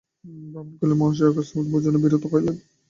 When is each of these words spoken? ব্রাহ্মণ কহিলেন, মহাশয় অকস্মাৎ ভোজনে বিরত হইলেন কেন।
ব্রাহ্মণ 0.45 0.73
কহিলেন, 0.73 0.97
মহাশয় 1.01 1.31
অকস্মাৎ 1.31 1.65
ভোজনে 1.71 1.99
বিরত 2.03 2.23
হইলেন 2.25 2.55
কেন। 2.55 2.67